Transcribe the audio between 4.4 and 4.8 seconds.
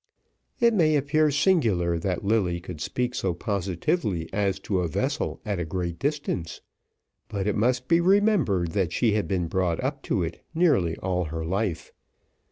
to